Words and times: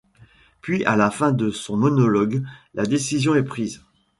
Puis 0.61 0.83
à 0.85 0.95
la 0.95 1.11
fin 1.11 1.31
de 1.31 1.51
son 1.51 1.77
monologue 1.77 2.41
la 2.73 2.87
décision 2.87 3.35
est 3.35 3.43
prise. 3.43 3.83